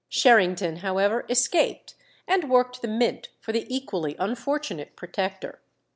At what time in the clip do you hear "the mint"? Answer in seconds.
2.81-3.29